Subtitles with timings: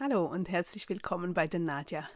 [0.00, 2.10] Hallo und herzlich willkommen bei der Nadja.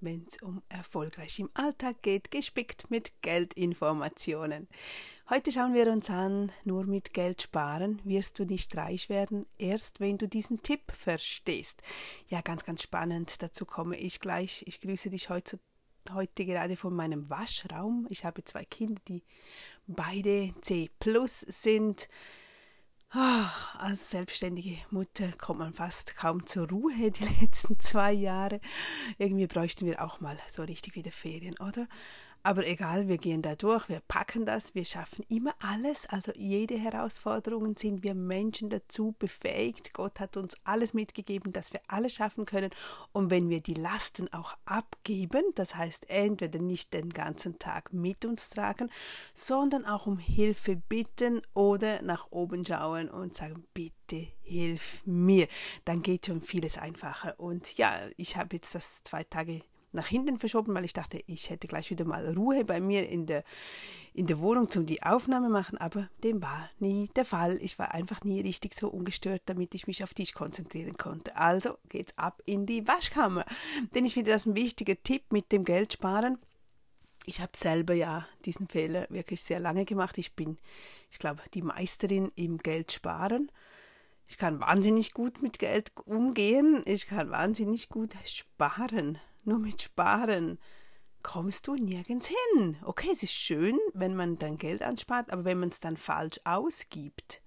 [0.00, 4.66] Wenn es um erfolgreich im Alltag geht, gespickt mit Geldinformationen.
[5.28, 10.00] Heute schauen wir uns an, nur mit Geld sparen wirst du nicht reich werden, erst
[10.00, 11.82] wenn du diesen Tipp verstehst.
[12.28, 14.64] Ja, ganz, ganz spannend, dazu komme ich gleich.
[14.66, 15.60] Ich grüße dich heute,
[16.14, 18.06] heute gerade von meinem Waschraum.
[18.08, 19.22] Ich habe zwei Kinder, die
[19.86, 22.08] beide C plus sind.
[23.10, 28.60] Ach, als selbstständige Mutter kommt man fast kaum zur Ruhe die letzten zwei Jahre.
[29.16, 31.88] Irgendwie bräuchten wir auch mal so richtig wieder Ferien, oder?
[32.42, 36.06] Aber egal, wir gehen da durch, wir packen das, wir schaffen immer alles.
[36.06, 39.92] Also jede Herausforderung sind wir Menschen dazu befähigt.
[39.92, 42.70] Gott hat uns alles mitgegeben, dass wir alles schaffen können.
[43.12, 48.24] Und wenn wir die Lasten auch abgeben, das heißt entweder nicht den ganzen Tag mit
[48.24, 48.90] uns tragen,
[49.34, 55.48] sondern auch um Hilfe bitten oder nach oben schauen und sagen, bitte hilf mir,
[55.84, 57.38] dann geht schon vieles einfacher.
[57.38, 59.60] Und ja, ich habe jetzt das zwei Tage
[59.98, 63.26] nach hinten verschoben, weil ich dachte, ich hätte gleich wieder mal Ruhe bei mir in
[63.26, 63.42] der,
[64.14, 67.58] in der Wohnung zum die Aufnahme machen, aber dem war nie der Fall.
[67.60, 71.36] Ich war einfach nie richtig so ungestört, damit ich mich auf dich konzentrieren konnte.
[71.36, 73.44] Also geht's ab in die Waschkammer.
[73.94, 76.38] Denn ich finde das ein wichtiger Tipp mit dem Geld sparen.
[77.26, 80.16] Ich habe selber ja diesen Fehler wirklich sehr lange gemacht.
[80.16, 80.58] Ich bin,
[81.10, 83.50] ich glaube, die Meisterin im Geld sparen.
[84.28, 86.82] Ich kann wahnsinnig gut mit Geld umgehen.
[86.86, 90.58] Ich kann wahnsinnig gut sparen nur mit Sparen
[91.22, 92.76] kommst du nirgends hin.
[92.84, 96.38] Okay, es ist schön, wenn man dann Geld anspart, aber wenn man es dann falsch
[96.44, 97.42] ausgibt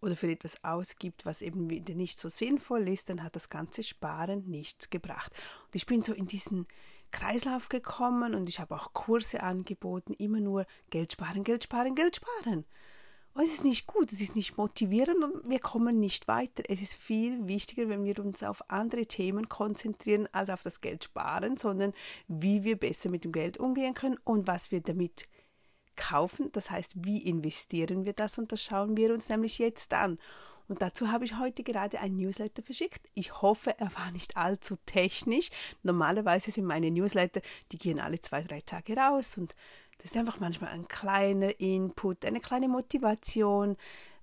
[0.00, 3.82] oder für etwas ausgibt, was eben wieder nicht so sinnvoll ist, dann hat das ganze
[3.82, 5.32] Sparen nichts gebracht.
[5.66, 6.66] Und ich bin so in diesen
[7.10, 12.16] Kreislauf gekommen und ich habe auch Kurse angeboten, immer nur Geld sparen, Geld sparen, Geld
[12.16, 12.64] sparen.
[13.34, 16.64] Und es ist nicht gut, es ist nicht motivierend und wir kommen nicht weiter.
[16.68, 21.04] Es ist viel wichtiger, wenn wir uns auf andere Themen konzentrieren, als auf das Geld
[21.04, 21.94] sparen, sondern
[22.28, 25.28] wie wir besser mit dem Geld umgehen können und was wir damit
[25.96, 26.50] kaufen.
[26.52, 30.18] Das heißt, wie investieren wir das und das schauen wir uns nämlich jetzt an.
[30.68, 33.08] Und dazu habe ich heute gerade ein Newsletter verschickt.
[33.14, 35.50] Ich hoffe, er war nicht allzu technisch.
[35.82, 37.40] Normalerweise sind meine Newsletter,
[37.72, 39.54] die gehen alle zwei, drei Tage raus und
[40.02, 43.76] das ist einfach manchmal ein kleiner Input, eine kleine Motivation,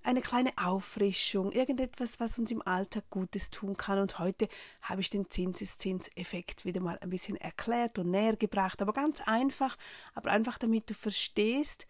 [0.04, 4.00] eine kleine Auffrischung, irgendetwas, was uns im Alltag Gutes tun kann.
[4.00, 4.50] Und heute
[4.82, 9.78] habe ich den Zinseszinseffekt wieder mal ein bisschen erklärt und näher gebracht, aber ganz einfach,
[10.16, 11.88] aber einfach damit du verstehst,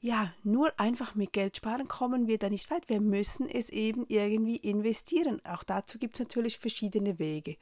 [0.00, 2.88] ja, nur einfach mit Geld sparen kommen wir da nicht weit.
[2.88, 5.40] Wir müssen es eben irgendwie investieren.
[5.44, 7.56] Auch dazu gibt es natürlich verschiedene Wege.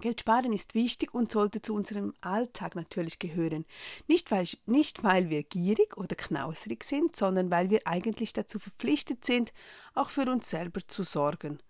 [0.00, 3.64] Geld sparen ist wichtig und sollte zu unserem Alltag natürlich gehören.
[4.08, 9.24] Nicht weil, nicht weil wir gierig oder knausrig sind, sondern weil wir eigentlich dazu verpflichtet
[9.24, 9.52] sind,
[9.94, 11.60] auch für uns selber zu sorgen.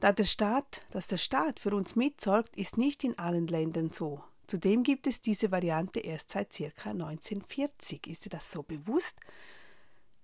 [0.00, 4.22] Da der Staat, dass der Staat für uns mitsorgt, ist nicht in allen Ländern so.
[4.48, 6.90] Zudem gibt es diese Variante erst seit ca.
[6.90, 8.06] 1940.
[8.08, 9.18] Ist dir das so bewusst?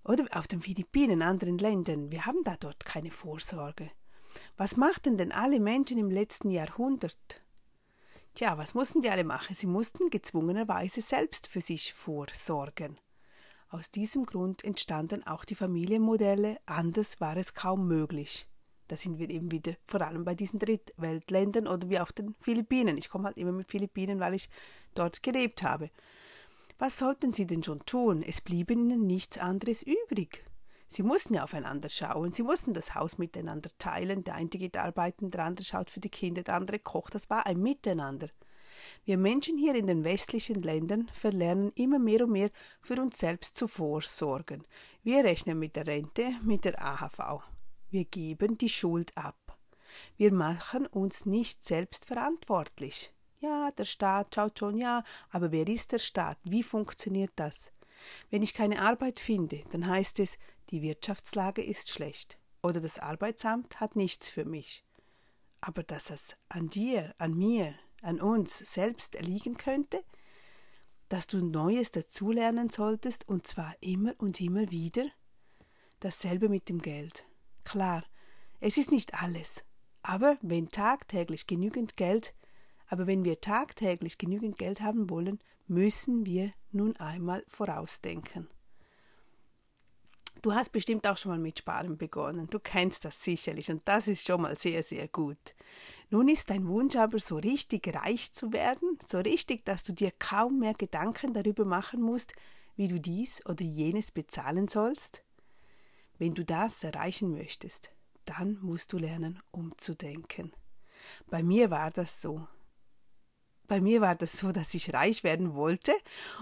[0.03, 3.91] Oder auf den Philippinen, anderen Ländern, wir haben da dort keine Vorsorge.
[4.57, 7.43] Was machten denn alle Menschen im letzten Jahrhundert?
[8.35, 9.55] Tja, was mussten die alle machen?
[9.55, 12.97] Sie mussten gezwungenerweise selbst für sich vorsorgen.
[13.69, 18.47] Aus diesem Grund entstanden auch die Familienmodelle, anders war es kaum möglich.
[18.87, 22.97] Da sind wir eben wieder vor allem bei diesen Drittweltländern oder wie auf den Philippinen.
[22.97, 24.49] Ich komme halt immer mit Philippinen, weil ich
[24.95, 25.91] dort gelebt habe.
[26.79, 28.23] Was sollten sie denn schon tun?
[28.23, 30.43] Es blieb ihnen nichts anderes übrig.
[30.91, 35.29] Sie mussten ja aufeinander schauen, sie mussten das Haus miteinander teilen, der eine geht arbeiten,
[35.29, 38.29] der andere schaut für die Kinder, der andere kocht, das war ein Miteinander.
[39.05, 42.49] Wir Menschen hier in den westlichen Ländern verlernen immer mehr und mehr
[42.81, 44.65] für uns selbst zu vorsorgen.
[45.03, 47.43] Wir rechnen mit der Rente, mit der AHV.
[47.91, 49.59] Wir geben die Schuld ab.
[50.17, 53.13] Wir machen uns nicht selbst verantwortlich.
[53.39, 56.39] Ja, der Staat schaut schon, ja, aber wer ist der Staat?
[56.43, 57.71] Wie funktioniert das?
[58.29, 60.37] Wenn ich keine Arbeit finde, dann heißt es,
[60.69, 64.83] die Wirtschaftslage ist schlecht oder das Arbeitsamt hat nichts für mich.
[65.61, 70.03] Aber dass es an dir, an mir, an uns selbst liegen könnte,
[71.09, 75.05] dass du Neues dazulernen solltest und zwar immer und immer wieder?
[75.99, 77.25] Dasselbe mit dem Geld.
[77.63, 78.05] Klar,
[78.59, 79.63] es ist nicht alles,
[80.01, 82.33] aber wenn tagtäglich genügend Geld,
[82.87, 88.47] aber wenn wir tagtäglich genügend Geld haben wollen, müssen wir nun einmal vorausdenken.
[90.41, 92.47] Du hast bestimmt auch schon mal mit Sparen begonnen.
[92.49, 95.55] Du kennst das sicherlich und das ist schon mal sehr, sehr gut.
[96.09, 100.11] Nun ist dein Wunsch aber so richtig reich zu werden, so richtig, dass du dir
[100.17, 102.33] kaum mehr Gedanken darüber machen musst,
[102.75, 105.23] wie du dies oder jenes bezahlen sollst?
[106.17, 107.91] Wenn du das erreichen möchtest,
[108.25, 110.53] dann musst du lernen, umzudenken.
[111.29, 112.47] Bei mir war das so.
[113.67, 115.93] Bei mir war das so, dass ich reich werden wollte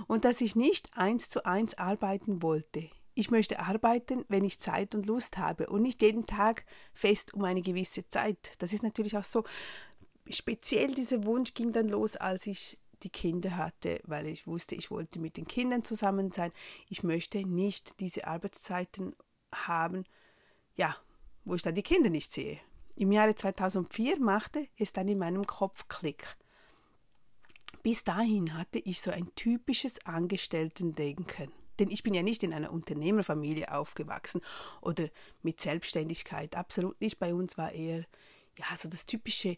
[0.08, 2.90] und dass ich nicht eins zu eins arbeiten wollte.
[3.18, 7.44] Ich möchte arbeiten, wenn ich Zeit und Lust habe und nicht jeden Tag fest um
[7.46, 8.52] eine gewisse Zeit.
[8.60, 9.44] Das ist natürlich auch so.
[10.30, 14.92] Speziell dieser Wunsch ging dann los, als ich die Kinder hatte, weil ich wusste, ich
[14.92, 16.52] wollte mit den Kindern zusammen sein.
[16.90, 19.16] Ich möchte nicht diese Arbeitszeiten
[19.52, 20.04] haben,
[20.76, 20.96] ja,
[21.44, 22.60] wo ich dann die Kinder nicht sehe.
[22.96, 26.38] Im Jahre 2004 machte es dann in meinem Kopf Klick.
[27.82, 31.52] Bis dahin hatte ich so ein typisches Angestellten-Denken.
[31.80, 34.42] Denn ich bin ja nicht in einer Unternehmerfamilie aufgewachsen
[34.82, 35.10] oder
[35.44, 36.56] mit Selbstständigkeit.
[36.56, 37.20] Absolut nicht.
[37.20, 38.06] Bei uns war eher
[38.58, 39.58] ja so das typische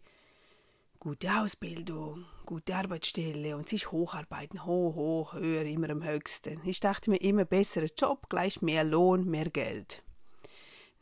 [1.00, 6.60] gute Ausbildung, gute Arbeitsstelle und sich hocharbeiten, hoch, hoch, höher, immer am höchsten.
[6.66, 10.04] Ich dachte mir immer besserer Job, gleich mehr Lohn, mehr Geld.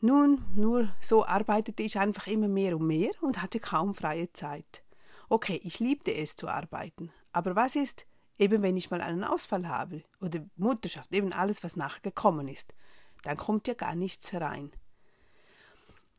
[0.00, 4.84] Nun, nur so arbeitete ich einfach immer mehr und mehr und hatte kaum freie Zeit.
[5.28, 8.06] Okay, ich liebte es zu arbeiten, aber was ist,
[8.38, 12.74] eben wenn ich mal einen Ausfall habe oder Mutterschaft, eben alles, was nachher gekommen ist,
[13.22, 14.70] dann kommt ja gar nichts herein.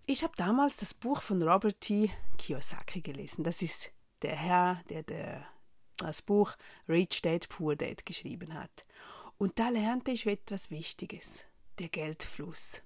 [0.06, 2.10] Ich habe damals das Buch von Robert T.
[2.38, 3.44] Kiyosaki gelesen.
[3.44, 5.48] Das ist der Herr, der, der
[5.98, 6.56] das Buch
[6.88, 8.86] Rich Dad Poor Dad geschrieben hat.
[9.38, 11.46] Und da lernte ich etwas Wichtiges,
[11.78, 12.82] der Geldfluss.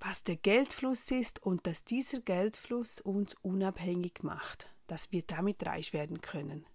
[0.00, 5.92] Was der Geldfluss ist und dass dieser Geldfluss uns unabhängig macht, dass wir damit reich
[5.92, 6.66] werden können.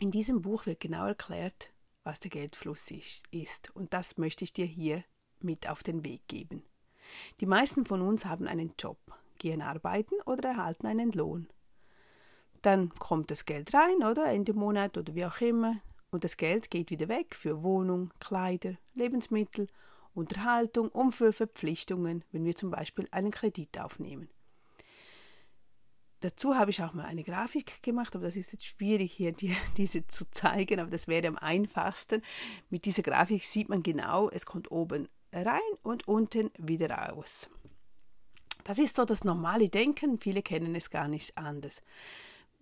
[0.00, 1.72] In diesem Buch wird genau erklärt,
[2.04, 2.88] was der Geldfluss
[3.32, 5.02] ist, und das möchte ich dir hier
[5.40, 6.62] mit auf den Weg geben.
[7.40, 8.98] Die meisten von uns haben einen Job,
[9.38, 11.48] gehen arbeiten oder erhalten einen Lohn.
[12.62, 15.80] Dann kommt das Geld rein, oder Ende Monat oder wie auch immer,
[16.12, 19.66] und das Geld geht wieder weg für Wohnung, Kleider, Lebensmittel,
[20.14, 24.28] Unterhaltung und für Verpflichtungen, wenn wir zum Beispiel einen Kredit aufnehmen.
[26.20, 29.56] Dazu habe ich auch mal eine Grafik gemacht, aber das ist jetzt schwierig hier die,
[29.76, 32.22] diese zu zeigen, aber das wäre am einfachsten.
[32.70, 37.48] Mit dieser Grafik sieht man genau, es kommt oben rein und unten wieder raus.
[38.64, 41.82] Das ist so das normale Denken, viele kennen es gar nicht anders.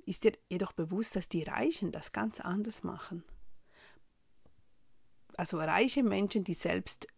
[0.05, 3.25] Ist dir jedoch bewusst, dass die Reichen das ganz anders machen?
[5.37, 7.09] Also reiche Menschen, die selbst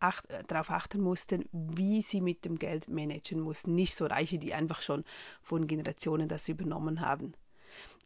[0.00, 3.74] acht, äh, darauf achten mussten, wie sie mit dem Geld managen mussten.
[3.74, 5.04] Nicht so Reiche, die einfach schon
[5.42, 7.34] von Generationen das übernommen haben.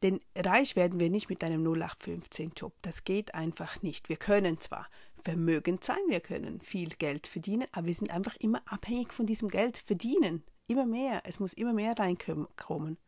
[0.03, 2.75] Denn reich werden wir nicht mit einem 0815-Job.
[2.83, 4.09] Das geht einfach nicht.
[4.09, 4.89] Wir können zwar
[5.23, 9.49] vermögend sein, wir können viel Geld verdienen, aber wir sind einfach immer abhängig von diesem
[9.49, 10.43] Geld verdienen.
[10.67, 11.23] Immer mehr.
[11.25, 12.99] Es muss immer mehr reinkommen.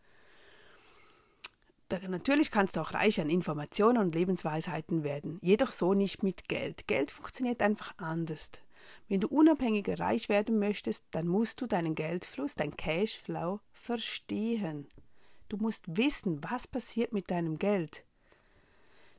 [1.89, 6.49] Da, natürlich kannst du auch reich an Informationen und Lebensweisheiten werden, jedoch so nicht mit
[6.49, 6.89] Geld.
[6.89, 8.51] Geld funktioniert einfach anders.
[9.09, 14.89] Wenn du unabhängiger reich werden möchtest, dann musst du deinen Geldfluss, dein Cashflow verstehen.
[15.49, 18.05] Du musst wissen, was passiert mit deinem Geld.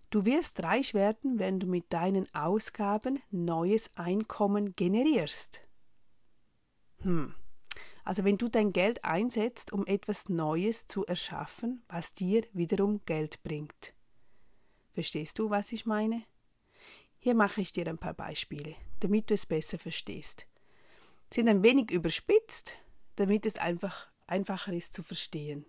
[0.09, 5.61] Du wirst reich werden, wenn du mit deinen Ausgaben neues Einkommen generierst.
[7.01, 7.35] Hm.
[8.05, 13.43] Also wenn du dein Geld einsetzt, um etwas Neues zu erschaffen, was dir wiederum Geld
[13.43, 13.93] bringt.
[14.93, 16.23] Verstehst du, was ich meine?
[17.19, 20.47] Hier mache ich dir ein paar Beispiele, damit du es besser verstehst.
[21.33, 22.77] Sind ein wenig überspitzt,
[23.15, 25.65] damit es einfach einfacher ist zu verstehen.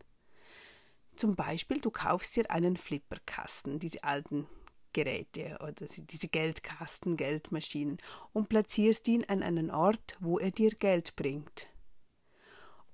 [1.17, 4.47] Zum Beispiel, du kaufst dir einen Flipperkasten, diese alten
[4.93, 7.99] Geräte oder diese Geldkasten, Geldmaschinen
[8.33, 11.69] und platzierst ihn an einen Ort, wo er dir Geld bringt.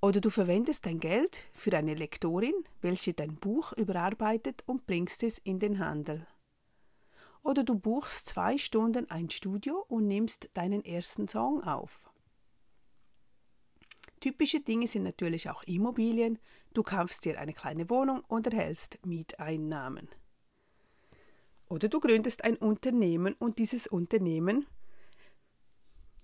[0.00, 5.38] Oder du verwendest dein Geld für eine Lektorin, welche dein Buch überarbeitet und bringst es
[5.38, 6.26] in den Handel.
[7.44, 12.10] Oder du buchst zwei Stunden ein Studio und nimmst deinen ersten Song auf.
[14.18, 16.38] Typische Dinge sind natürlich auch Immobilien.
[16.72, 20.08] Du kaufst dir eine kleine Wohnung und erhältst Mieteinnahmen.
[21.68, 24.66] Oder du gründest ein Unternehmen und dieses Unternehmen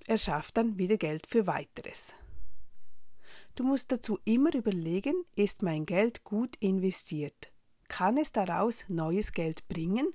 [0.06, 2.14] erschafft dann wieder Geld für weiteres.
[3.56, 7.52] Du musst dazu immer überlegen, ist mein Geld gut investiert?
[7.88, 10.14] Kann es daraus neues Geld bringen?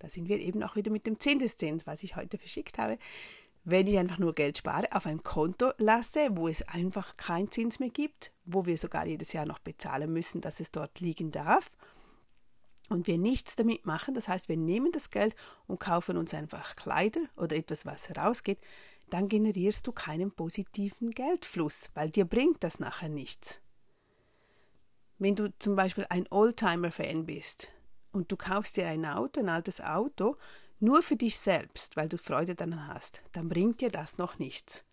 [0.00, 2.98] Da sind wir eben auch wieder mit dem Zinseszins, was ich heute verschickt habe
[3.64, 7.78] wenn ich einfach nur Geld spare, auf ein Konto lasse, wo es einfach keinen Zins
[7.78, 11.70] mehr gibt, wo wir sogar jedes Jahr noch bezahlen müssen, dass es dort liegen darf.
[12.88, 16.74] Und wir nichts damit machen, das heißt, wir nehmen das Geld und kaufen uns einfach
[16.74, 18.58] Kleider oder etwas, was herausgeht,
[19.10, 23.60] dann generierst du keinen positiven Geldfluss, weil dir bringt das nachher nichts.
[25.18, 27.70] Wenn du zum Beispiel ein Oldtimer-Fan bist
[28.12, 30.36] und du kaufst dir ein Auto, ein altes Auto,
[30.78, 34.84] nur für dich selbst, weil du Freude daran hast, dann bringt dir das noch nichts.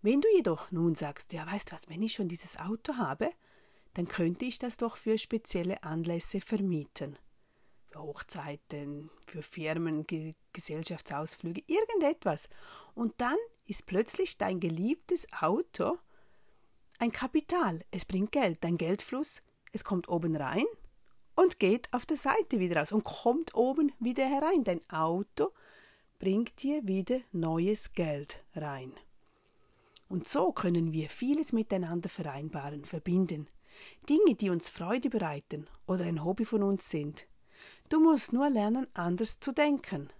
[0.00, 3.30] Wenn du jedoch nun sagst, ja, weißt du was, wenn ich schon dieses Auto habe,
[3.94, 7.18] dann könnte ich das doch für spezielle Anlässe vermieten.
[7.86, 12.48] Für Hochzeiten, für Firmen, Ge Gesellschaftsausflüge, irgendetwas.
[12.94, 15.98] Und dann ist plötzlich dein geliebtes Auto
[17.00, 17.84] ein Kapital.
[17.90, 19.42] Es bringt Geld, dein Geldfluss,
[19.72, 20.66] es kommt oben rein
[21.34, 24.64] und geht auf der Seite wieder raus und kommt oben wieder herein.
[24.64, 25.50] Dein Auto
[26.18, 28.92] bringt dir wieder neues Geld rein.
[30.08, 33.48] Und so können wir vieles miteinander vereinbaren, verbinden.
[34.08, 37.26] Dinge, die uns Freude bereiten oder ein Hobby von uns sind.
[37.88, 40.10] Du musst nur lernen, anders zu denken.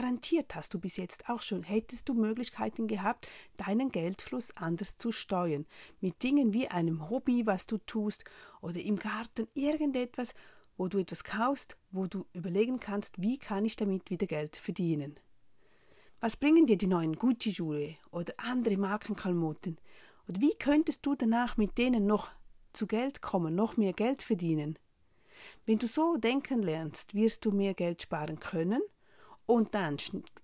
[0.00, 3.28] Garantiert hast du bis jetzt auch schon, hättest du Möglichkeiten gehabt,
[3.58, 5.66] deinen Geldfluss anders zu steuern,
[6.00, 8.24] mit Dingen wie einem Hobby, was du tust,
[8.62, 10.32] oder im Garten irgendetwas,
[10.78, 15.20] wo du etwas kaufst, wo du überlegen kannst, wie kann ich damit wieder Geld verdienen.
[16.18, 19.76] Was bringen dir die neuen Gucci-Schuhe oder andere Markenkalmoten?
[20.26, 22.30] Und wie könntest du danach mit denen noch
[22.72, 24.78] zu Geld kommen, noch mehr Geld verdienen?
[25.66, 28.80] Wenn du so denken lernst, wirst du mehr Geld sparen können
[29.50, 29.96] und dann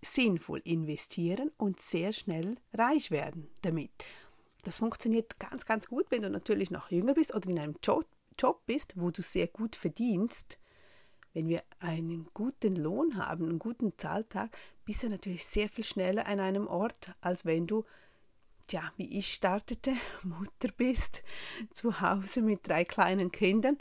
[0.03, 3.93] sinnvoll investieren und sehr schnell reich werden damit.
[4.65, 8.07] Das funktioniert ganz, ganz gut, wenn du natürlich noch jünger bist oder in einem Job,
[8.67, 10.59] bist, wo du sehr gut verdienst.
[11.33, 16.27] Wenn wir einen guten Lohn haben, einen guten Zahltag, bist du natürlich sehr viel schneller
[16.27, 17.85] an einem Ort, als wenn du,
[18.71, 19.95] ja, wie ich startete,
[20.25, 21.23] Mutter bist,
[21.73, 23.79] zu Hause mit drei kleinen Kindern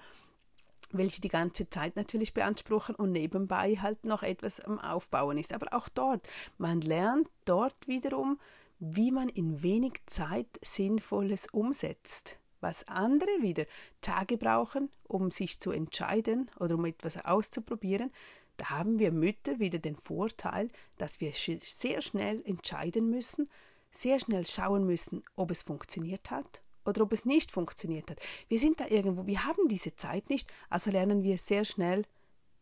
[0.98, 5.54] welche die ganze Zeit natürlich beanspruchen und nebenbei halt noch etwas am Aufbauen ist.
[5.54, 8.40] Aber auch dort, man lernt dort wiederum,
[8.80, 12.38] wie man in wenig Zeit Sinnvolles umsetzt.
[12.62, 13.66] Was andere wieder
[14.02, 18.12] Tage brauchen, um sich zu entscheiden oder um etwas auszuprobieren,
[18.58, 23.50] da haben wir Mütter wieder den Vorteil, dass wir sehr schnell entscheiden müssen,
[23.92, 28.20] sehr schnell schauen müssen, ob es funktioniert hat oder ob es nicht funktioniert hat.
[28.48, 32.04] Wir sind da irgendwo, wir haben diese Zeit nicht, also lernen wir sehr schnell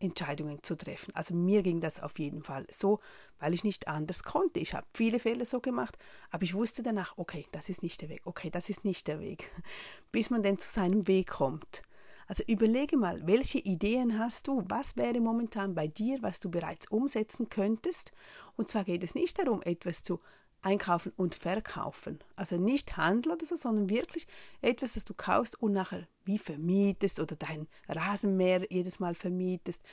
[0.03, 1.15] Entscheidungen zu treffen.
[1.15, 2.99] Also mir ging das auf jeden Fall so,
[3.39, 4.59] weil ich nicht anders konnte.
[4.59, 5.97] Ich habe viele Fehler so gemacht,
[6.29, 9.19] aber ich wusste danach, okay, das ist nicht der Weg, okay, das ist nicht der
[9.19, 9.49] Weg,
[10.11, 11.81] bis man denn zu seinem Weg kommt.
[12.27, 14.63] Also überlege mal, welche Ideen hast du?
[14.67, 18.11] Was wäre momentan bei dir, was du bereits umsetzen könntest?
[18.55, 20.19] Und zwar geht es nicht darum, etwas zu
[20.63, 22.19] einkaufen und verkaufen.
[22.35, 24.27] Also nicht Handel oder so, sondern wirklich
[24.61, 29.83] etwas, das du kaufst und nachher wie vermietest oder dein Rasenmäher jedes Mal vermietest.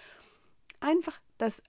[0.80, 1.62] Einfach, dass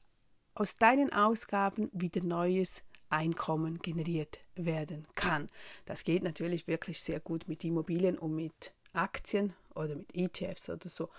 [0.54, 5.50] aus deinen Ausgaben wieder neues Einkommen generiert werden kann.
[5.86, 10.88] Das geht natürlich wirklich sehr gut mit Immobilien und mit Aktien oder mit ETFs oder
[10.88, 11.10] so.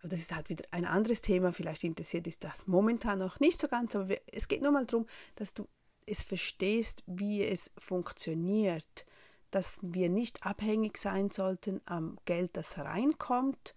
[0.00, 1.52] Aber das ist halt wieder ein anderes Thema.
[1.52, 5.06] Vielleicht interessiert dich das momentan noch nicht so ganz, aber es geht nur mal darum,
[5.36, 5.68] dass du
[6.06, 9.06] es verstehst, wie es funktioniert,
[9.50, 13.74] dass wir nicht abhängig sein sollten am Geld, das reinkommt,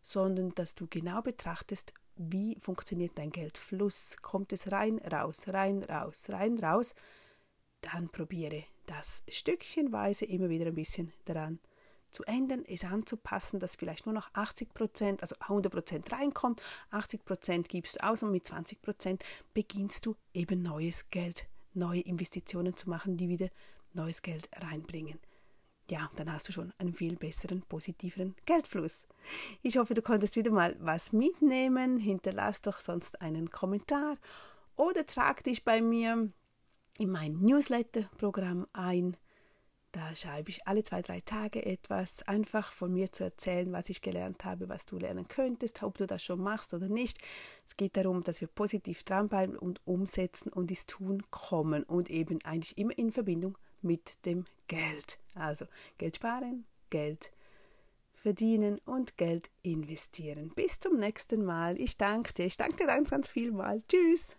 [0.00, 4.16] sondern dass du genau betrachtest, wie funktioniert dein Geldfluss.
[4.20, 6.94] Kommt es rein, raus, rein, raus, rein, raus,
[7.80, 11.60] dann probiere das stückchenweise immer wieder ein bisschen daran
[12.10, 17.24] zu ändern, es anzupassen, dass vielleicht nur noch 80 Prozent, also 100 Prozent reinkommt, 80
[17.24, 19.24] Prozent gibst du aus und mit 20 Prozent
[19.54, 23.48] beginnst du eben neues Geld neue Investitionen zu machen, die wieder
[23.92, 25.18] neues Geld reinbringen.
[25.90, 29.06] Ja, dann hast du schon einen viel besseren, positiveren Geldfluss.
[29.62, 31.98] Ich hoffe, du konntest wieder mal was mitnehmen.
[31.98, 34.16] Hinterlass doch sonst einen Kommentar
[34.76, 36.30] oder trag dich bei mir
[36.98, 39.16] in mein Newsletter-Programm ein.
[39.92, 44.00] Da schreibe ich alle zwei, drei Tage etwas, einfach von mir zu erzählen, was ich
[44.00, 47.18] gelernt habe, was du lernen könntest, ob du das schon machst oder nicht.
[47.66, 52.38] Es geht darum, dass wir positiv dranbleiben und umsetzen und ins Tun kommen und eben
[52.44, 55.18] eigentlich immer in Verbindung mit dem Geld.
[55.34, 55.66] Also
[55.98, 57.30] Geld sparen, Geld
[58.12, 60.52] verdienen und Geld investieren.
[60.54, 61.78] Bis zum nächsten Mal.
[61.78, 62.46] Ich danke dir.
[62.46, 63.82] Ich danke dir ganz, ganz viel mal.
[63.88, 64.36] Tschüss.